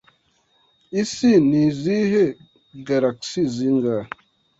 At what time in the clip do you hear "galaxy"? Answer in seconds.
2.87-3.43